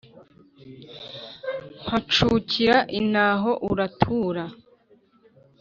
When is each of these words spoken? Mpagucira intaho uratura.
Mpagucira 1.83 2.77
intaho 2.99 3.51
uratura. 3.71 4.43